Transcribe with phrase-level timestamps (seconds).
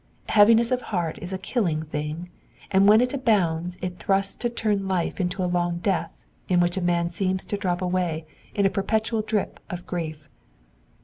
[0.29, 2.31] Heaviness of heart is a killing thing,
[2.71, 6.75] and when it abounds it threatens to turn life into a long death, in which
[6.75, 8.25] a man seems to drop away
[8.55, 10.27] in a perpetual drip of grief.